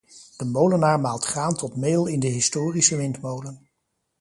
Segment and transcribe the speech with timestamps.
[0.37, 3.67] De molenaar maalt graan tot meel in de historische windmolen.